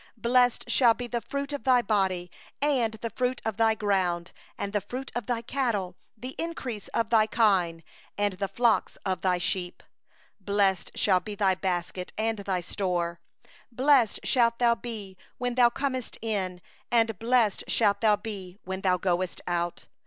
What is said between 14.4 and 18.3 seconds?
thou be when thou comest in, and blessed shalt thou